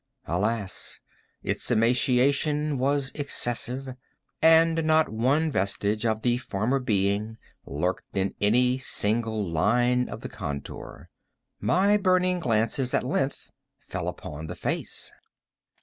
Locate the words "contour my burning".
10.29-12.39